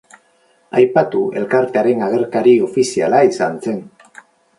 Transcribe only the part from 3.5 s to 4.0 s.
zen.